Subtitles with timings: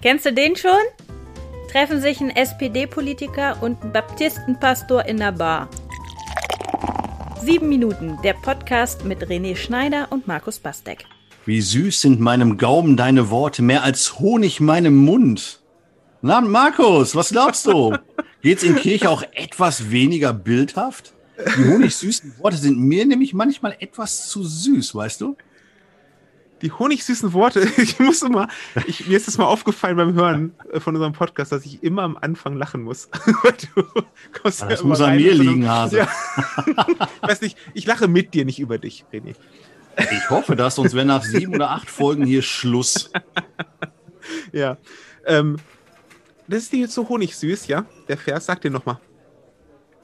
[0.00, 0.70] Kennst du den schon?
[1.72, 5.68] Treffen sich ein SPD-Politiker und ein Baptistenpastor in der Bar.
[7.42, 11.04] Sieben Minuten, der Podcast mit René Schneider und Markus Bastek.
[11.46, 15.62] Wie süß sind meinem Gaumen deine Worte, mehr als Honig meinem Mund.
[16.22, 17.96] Na, Markus, was glaubst du?
[18.40, 21.12] Geht's in Kirche auch etwas weniger bildhaft?
[21.38, 25.36] Die honigsüßen Worte sind mir nämlich manchmal etwas zu süß, weißt du?
[26.62, 28.48] Die honigsüßen Worte, ich muss immer,
[28.86, 32.02] ich, mir ist das mal aufgefallen beim Hören äh, von unserem Podcast, dass ich immer
[32.02, 33.08] am Anfang lachen muss.
[34.42, 35.98] das ja muss an mir liegen, Hase.
[35.98, 36.08] Ja.
[37.22, 39.34] weiß nicht, ich lache mit dir, nicht über dich, René.
[39.96, 43.10] Ich hoffe das, sonst wäre nach sieben oder acht Folgen hier Schluss.
[44.52, 44.76] ja.
[45.26, 45.56] Ähm,
[46.46, 47.84] das ist dir jetzt so honigsüß, ja?
[48.06, 48.98] Der Vers, sag dir nochmal.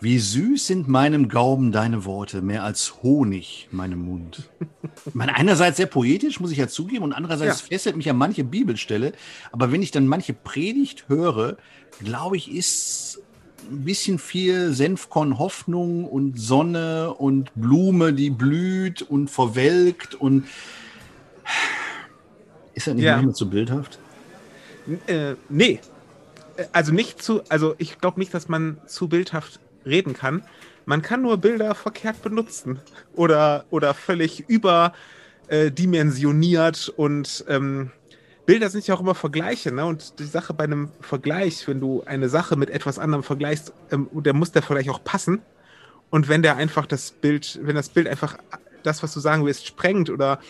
[0.00, 4.50] Wie süß sind meinem Gaumen deine Worte, mehr als Honig meinem Mund.
[5.06, 7.66] Ich meine, einerseits sehr poetisch, muss ich ja zugeben, und andererseits ja.
[7.68, 9.12] fesselt mich ja manche Bibelstelle.
[9.50, 11.56] Aber wenn ich dann manche Predigt höre,
[12.00, 13.20] glaube ich, ist
[13.70, 20.44] ein bisschen viel Senfkorn Hoffnung und Sonne und Blume, die blüht und verwelkt und
[22.74, 23.16] ist das nicht ja.
[23.16, 23.98] manchmal zu bildhaft?
[25.06, 25.80] Äh, nee.
[26.72, 30.42] Also nicht zu, also ich glaube nicht, dass man zu bildhaft reden kann.
[30.86, 32.78] Man kann nur Bilder verkehrt benutzen
[33.14, 37.90] oder, oder völlig überdimensioniert und ähm,
[38.46, 39.86] Bilder sind ja auch immer Vergleiche, ne?
[39.86, 44.08] Und die Sache bei einem Vergleich, wenn du eine Sache mit etwas anderem vergleichst, ähm,
[44.12, 45.40] der muss der Vergleich auch passen.
[46.10, 48.36] Und wenn der einfach das Bild, wenn das Bild einfach
[48.82, 50.40] das, was du sagen willst, sprengt oder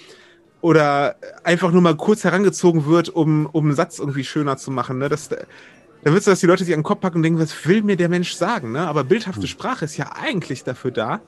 [0.60, 4.96] oder einfach nur mal kurz herangezogen wird, um, um einen Satz irgendwie schöner zu machen.
[4.96, 5.10] Ne?
[5.10, 5.28] Das,
[6.04, 7.82] dann willst du, dass die Leute sich an den Kopf packen und denken, was will
[7.82, 8.72] mir der Mensch sagen?
[8.72, 8.86] Ne?
[8.86, 9.48] Aber bildhafte hm.
[9.48, 11.20] Sprache ist ja eigentlich dafür da,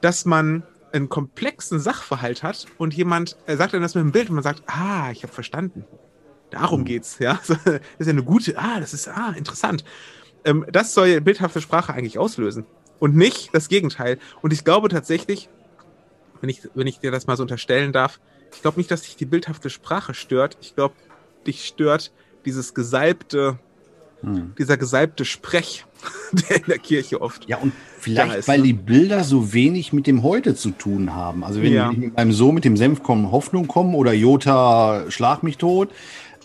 [0.00, 4.36] dass man einen komplexen Sachverhalt hat und jemand sagt dann das mit einem Bild und
[4.36, 5.84] man sagt, ah, ich habe verstanden.
[6.50, 6.84] Darum mhm.
[6.84, 7.40] geht's, ja.
[7.48, 7.58] Das
[7.98, 9.84] ist ja eine gute, ah, das ist, ah, interessant.
[10.44, 12.64] Ähm, das soll bildhafte Sprache eigentlich auslösen.
[13.00, 14.18] Und nicht das Gegenteil.
[14.40, 15.48] Und ich glaube tatsächlich,
[16.40, 18.20] wenn ich, wenn ich dir das mal so unterstellen darf,
[18.52, 20.56] ich glaube nicht, dass dich die bildhafte Sprache stört.
[20.60, 20.94] Ich glaube,
[21.46, 22.12] dich stört
[22.44, 23.58] dieses gesalbte,
[24.26, 24.52] hm.
[24.58, 25.84] Dieser gesalbte Sprech,
[26.32, 27.48] der in der Kirche oft.
[27.48, 28.64] Ja, und vielleicht, ist, weil ne?
[28.64, 31.44] die Bilder so wenig mit dem Heute zu tun haben.
[31.44, 31.92] Also wenn ja.
[31.92, 35.90] mit meinem Sohn mit dem Senf kommen, Hoffnung kommen oder Jota schlag mich tot,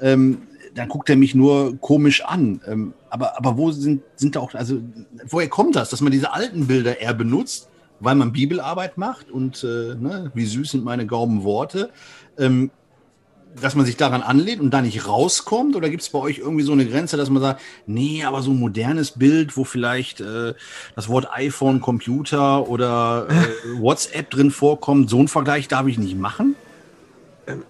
[0.01, 0.39] ähm,
[0.75, 2.61] dann guckt er mich nur komisch an.
[2.67, 4.79] Ähm, aber, aber wo sind, sind da auch, also
[5.27, 7.69] woher kommt das, dass man diese alten Bilder eher benutzt,
[7.99, 11.89] weil man Bibelarbeit macht und äh, ne, wie süß sind meine Gaumen Worte.
[12.37, 12.71] Ähm,
[13.55, 15.75] dass man sich daran anlehnt und da nicht rauskommt?
[15.75, 18.51] Oder gibt es bei euch irgendwie so eine Grenze, dass man sagt, nee, aber so
[18.51, 20.53] ein modernes Bild, wo vielleicht äh,
[20.95, 26.17] das Wort iPhone, Computer oder äh, WhatsApp drin vorkommt, so einen Vergleich darf ich nicht
[26.17, 26.55] machen?
[27.47, 27.63] Ähm,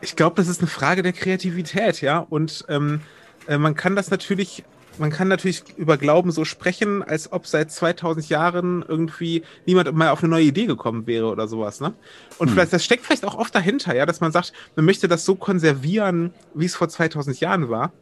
[0.00, 2.18] ich glaube, das ist eine Frage der Kreativität, ja.
[2.18, 3.00] Und ähm,
[3.46, 4.64] äh, man kann das natürlich
[4.98, 10.10] man kann natürlich über Glauben so sprechen, als ob seit 2000 Jahren irgendwie niemand mal
[10.10, 11.94] auf eine neue Idee gekommen wäre oder sowas, ne?
[12.38, 12.54] Und hm.
[12.54, 15.34] vielleicht, das steckt vielleicht auch oft dahinter, ja, dass man sagt, man möchte das so
[15.34, 17.92] konservieren, wie es vor 2000 Jahren war.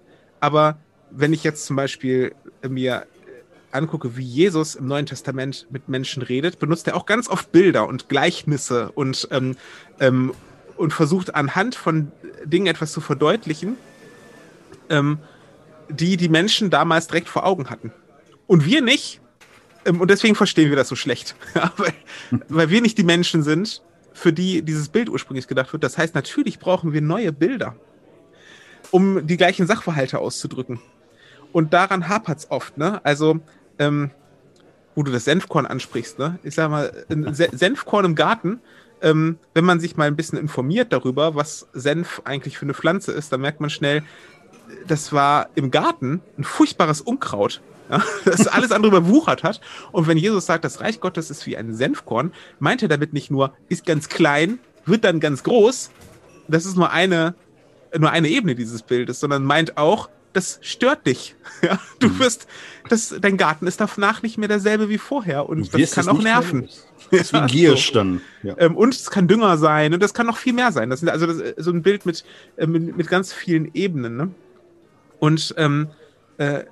[0.41, 0.79] Aber
[1.11, 2.35] wenn ich jetzt zum Beispiel
[2.69, 3.07] mir
[3.73, 7.87] angucke, wie Jesus im Neuen Testament mit Menschen redet, benutzt er auch ganz oft Bilder
[7.87, 9.57] und Gleichnisse und, ähm,
[10.01, 10.33] ähm,
[10.77, 12.11] und versucht anhand von
[12.45, 13.77] Dingen etwas zu verdeutlichen.
[14.89, 15.19] Ähm,
[15.91, 17.93] die die Menschen damals direkt vor Augen hatten.
[18.47, 19.21] Und wir nicht.
[19.85, 21.35] Ähm, und deswegen verstehen wir das so schlecht.
[22.49, 25.85] weil, wir nicht die Menschen sind, für die dieses Bild ursprünglich gedacht wird.
[25.85, 27.77] Das heißt, natürlich brauchen wir neue Bilder,
[28.91, 30.81] um die gleichen Sachverhalte auszudrücken.
[31.53, 32.77] Und daran hapert es oft.
[32.79, 33.05] Ne?
[33.05, 33.41] Also,
[33.79, 34.11] ähm,
[34.95, 36.39] wo du das Senfkorn ansprichst, ne?
[36.43, 38.61] ich sag mal, ein Senfkorn im Garten,
[39.03, 43.13] ähm, wenn man sich mal ein bisschen informiert darüber, was Senf eigentlich für eine Pflanze
[43.13, 44.03] ist, dann merkt man schnell,
[44.87, 47.61] das war im Garten ein furchtbares Unkraut,
[47.91, 49.61] ja, das alles andere überwuchert hat.
[49.93, 53.31] Und wenn Jesus sagt, das Reich Gottes ist wie ein Senfkorn, meint er damit nicht
[53.31, 55.91] nur, ist ganz klein, wird dann ganz groß.
[56.49, 57.35] Das ist nur eine,
[57.97, 61.37] nur eine Ebene dieses Bildes, sondern meint auch, das stört dich.
[61.63, 62.19] Ja, du mhm.
[62.21, 62.47] wirst,
[62.89, 66.71] das, dein Garten ist danach nicht mehr derselbe wie vorher und das kann auch nerven.
[67.11, 68.23] Das ist wie Giersch dann.
[68.43, 68.55] Ja.
[68.57, 70.89] Ähm, und es kann Dünger sein und das kann noch viel mehr sein.
[70.89, 72.25] Das ist also das, so ein Bild mit,
[72.57, 74.17] äh, mit, mit ganz vielen Ebenen.
[74.17, 74.31] Ne?
[75.21, 75.89] Und ähm,
[76.39, 76.65] äh,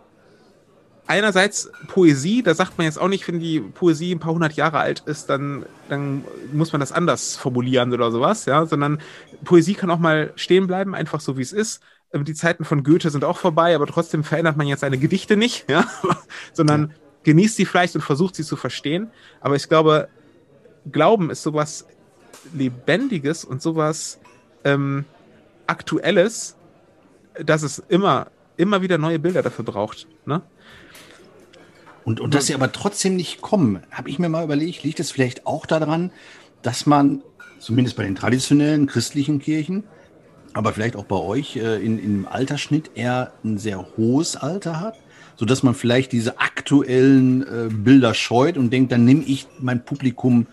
[1.06, 4.78] einerseits Poesie, da sagt man jetzt auch nicht, wenn die Poesie ein paar hundert Jahre
[4.78, 9.00] alt ist, dann, dann muss man das anders formulieren oder sowas, ja, sondern
[9.44, 11.82] Poesie kann auch mal stehen bleiben, einfach so wie es ist.
[12.12, 15.36] Ähm, die Zeiten von Goethe sind auch vorbei, aber trotzdem verändert man jetzt seine Gedichte
[15.36, 15.86] nicht, ja,
[16.52, 16.94] sondern ja.
[17.24, 19.10] genießt sie vielleicht und versucht sie zu verstehen.
[19.40, 20.08] Aber ich glaube,
[20.90, 21.86] Glauben ist sowas
[22.52, 24.20] Lebendiges und sowas
[24.64, 25.04] ähm,
[25.66, 26.56] Aktuelles,
[27.44, 30.06] dass es immer, immer wieder neue Bilder dafür braucht.
[30.26, 30.42] Ne?
[32.04, 35.10] Und, und dass sie aber trotzdem nicht kommen, habe ich mir mal überlegt, liegt es
[35.10, 36.10] vielleicht auch daran,
[36.62, 37.22] dass man,
[37.58, 39.84] zumindest bei den traditionellen christlichen Kirchen,
[40.54, 44.96] aber vielleicht auch bei euch äh, in, im Altersschnitt eher ein sehr hohes Alter hat,
[45.36, 50.46] sodass man vielleicht diese aktuellen äh, Bilder scheut und denkt, dann nehme ich mein Publikum,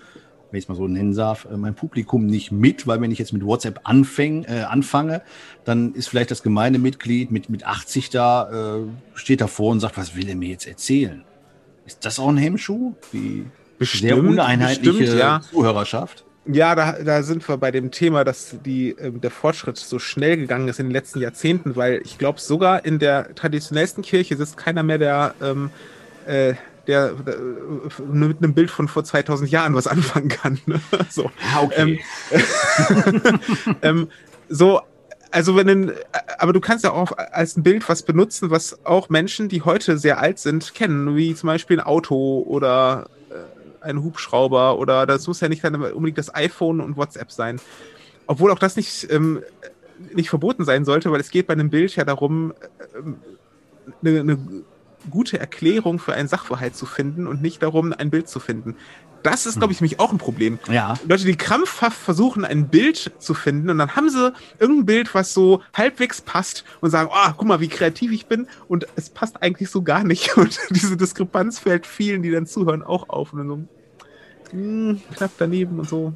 [0.56, 3.20] wenn ich es mal so nennen darf, äh, mein Publikum nicht mit, weil wenn ich
[3.20, 5.22] jetzt mit WhatsApp anfäng, äh, anfange,
[5.66, 8.82] dann ist vielleicht das Gemeindemitglied mit, mit 80 da, äh,
[9.16, 11.26] steht davor und sagt, was will er mir jetzt erzählen?
[11.86, 12.96] Ist das auch ein Hemmschuh?
[13.12, 13.46] Die
[13.78, 15.42] bestimmt, sehr uneinheitliche bestimmt, ja.
[15.42, 16.24] Zuhörerschaft?
[16.48, 20.38] Ja, da, da sind wir bei dem Thema, dass die, äh, der Fortschritt so schnell
[20.38, 24.56] gegangen ist in den letzten Jahrzehnten, weil ich glaube, sogar in der traditionellsten Kirche sitzt
[24.56, 25.70] keiner mehr, der, ähm,
[26.26, 26.54] äh,
[26.88, 30.60] der, äh, mit einem Bild von vor 2000 Jahren was anfangen kann.
[30.66, 30.80] Ne?
[31.10, 31.32] So.
[31.54, 32.00] Ja, okay.
[32.32, 33.40] Ähm,
[33.82, 34.08] ähm,
[34.50, 34.82] so,
[35.32, 35.92] also wenn ein,
[36.38, 39.98] aber du kannst ja auch als ein Bild was benutzen, was auch Menschen, die heute
[39.98, 45.28] sehr alt sind, kennen, wie zum Beispiel ein Auto oder äh, ein Hubschrauber oder das
[45.28, 47.60] muss ja nicht dann unbedingt das iPhone und WhatsApp sein.
[48.28, 49.44] Obwohl auch das nicht, ähm,
[50.14, 52.54] nicht verboten sein sollte, weil es geht bei einem Bild ja darum,
[52.98, 53.18] ähm,
[54.02, 54.38] eine, eine
[55.10, 58.76] gute Erklärung für einen Sachverhalt zu finden und nicht darum, ein Bild zu finden.
[59.24, 60.60] Das ist, glaube ich, nämlich auch ein Problem.
[60.70, 61.00] Ja.
[61.08, 65.34] Leute, die krampfhaft versuchen, ein Bild zu finden und dann haben sie irgendein Bild, was
[65.34, 69.42] so halbwegs passt und sagen, oh, guck mal, wie kreativ ich bin und es passt
[69.42, 70.38] eigentlich so gar nicht.
[70.46, 73.64] Und diese Diskrepanz fällt vielen, die dann zuhören, auch auf und so,
[74.52, 76.14] hm, knapp daneben und so.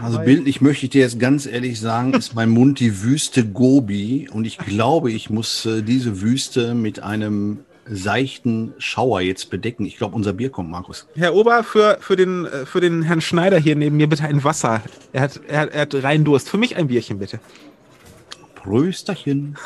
[0.00, 4.28] Also bildlich möchte ich dir jetzt ganz ehrlich sagen, ist mein Mund die Wüste Gobi
[4.30, 9.86] und ich glaube, ich muss äh, diese Wüste mit einem seichten Schauer jetzt bedecken.
[9.86, 11.06] Ich glaube, unser Bier kommt, Markus.
[11.14, 14.44] Herr Ober, für, für, den, äh, für den Herrn Schneider hier neben mir bitte ein
[14.44, 14.82] Wasser.
[15.12, 16.48] Er hat, er, hat, er hat rein Durst.
[16.48, 17.40] Für mich ein Bierchen, bitte.
[18.54, 19.56] Prösterchen.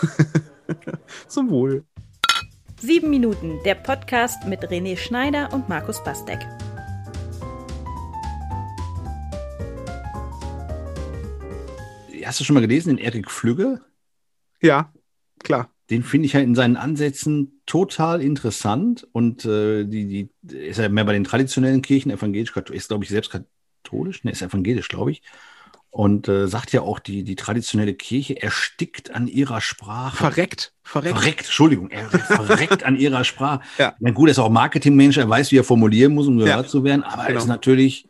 [1.29, 1.85] Zum Wohl.
[2.79, 6.41] Sieben Minuten, der Podcast mit René Schneider und Markus Bastek.
[12.25, 13.81] Hast du schon mal gelesen, den Erik Flügge?
[14.61, 14.93] Ja,
[15.43, 20.79] klar den finde ich ja in seinen Ansätzen total interessant und äh, die, die ist
[20.79, 23.33] ja mehr bei den traditionellen Kirchen, evangelisch, ist glaube ich selbst
[23.83, 25.23] katholisch, ne, ist evangelisch, glaube ich.
[25.93, 30.19] Und äh, sagt ja auch, die, die traditionelle Kirche erstickt an ihrer Sprache.
[30.19, 30.73] Verreckt.
[30.85, 31.19] Verreckt.
[31.19, 33.63] Verreckt, Entschuldigung, er verreckt an ihrer Sprache.
[33.77, 33.97] Ja.
[33.99, 36.71] Na gut, er ist auch Marketingmensch, er weiß, wie er formulieren muss, um gehört ja.
[36.71, 37.35] zu werden, aber genau.
[37.35, 38.07] er ist natürlich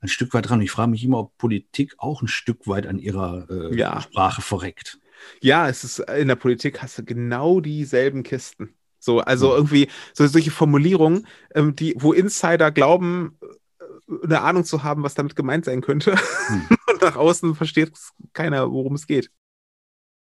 [0.00, 0.60] ein Stück weit dran.
[0.60, 4.00] Ich frage mich immer, ob Politik auch ein Stück weit an ihrer äh, ja.
[4.00, 5.00] Sprache verreckt.
[5.40, 8.74] Ja, es ist in der Politik hast du genau dieselben Kisten.
[8.98, 9.54] So, also mhm.
[9.54, 15.14] irgendwie so solche Formulierungen, ähm, die, wo Insider glauben, äh, eine Ahnung zu haben, was
[15.14, 16.16] damit gemeint sein könnte.
[16.50, 16.68] Mhm.
[16.92, 17.92] Und nach außen versteht
[18.32, 19.30] keiner, worum es geht.